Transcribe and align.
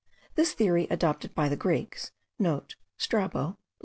This 0.33 0.53
theory, 0.53 0.87
adopted 0.89 1.35
by 1.35 1.47
the 1.47 1.55
Greeks,* 1.55 2.11
(* 2.55 2.97
Strabo, 3.05 3.45
liv. 3.45 3.55